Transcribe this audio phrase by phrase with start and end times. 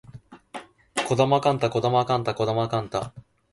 [0.95, 3.13] 児玉幹太児玉幹太児玉幹太